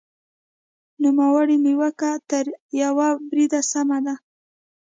نوموړې 1.03 1.57
نیوکه 1.65 2.11
تر 2.29 2.45
یوه 2.81 3.07
بریده 3.29 3.61
سمه 3.71 3.99
ده. 4.05 4.15